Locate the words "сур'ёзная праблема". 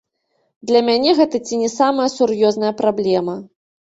2.15-3.35